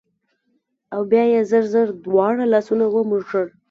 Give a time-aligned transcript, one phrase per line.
[0.93, 3.45] او بيا يې زر زر دواړه لاسونه ومږل